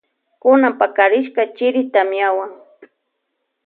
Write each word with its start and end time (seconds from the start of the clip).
Kuna 0.39 0.67
pakarishka 0.79 1.41
chiri 1.55 1.81
tamiawan. 1.93 2.51